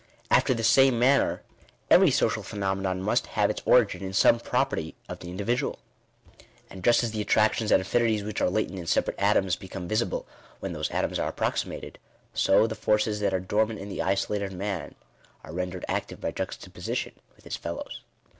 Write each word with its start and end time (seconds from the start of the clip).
After 0.31 0.55
the 0.55 0.63
same 0.63 0.97
manner, 0.97 1.43
every 1.91 2.09
social 2.09 2.41
phenomenon 2.41 3.03
must 3.03 3.27
have 3.37 3.51
its 3.51 3.61
origin 3.67 4.01
in 4.03 4.13
some 4.13 4.39
property 4.39 4.95
of 5.07 5.19
the 5.19 5.29
individual. 5.29 5.77
And 6.71 6.83
just 6.83 7.03
as 7.03 7.11
the 7.11 7.21
attractions 7.21 7.71
and 7.71 7.79
affinities 7.79 8.23
which 8.23 8.41
are 8.41 8.49
latent 8.49 8.79
in 8.79 8.87
separate 8.87 9.19
atoms, 9.19 9.55
become 9.55 9.87
visible 9.87 10.25
when 10.59 10.73
those 10.73 10.89
atoms 10.89 11.19
are 11.19 11.29
approximated; 11.29 11.99
so 12.33 12.65
the 12.65 12.73
forces 12.73 13.19
that 13.19 13.31
are 13.31 13.39
dormant 13.39 13.79
in 13.79 13.89
the 13.89 14.01
isolated 14.01 14.51
man, 14.53 14.95
are 15.43 15.53
rendered 15.53 15.85
active 15.87 16.19
by 16.19 16.31
juxtaposition 16.31 17.13
with 17.35 17.43
his 17.45 17.55
fellows. 17.55 18.01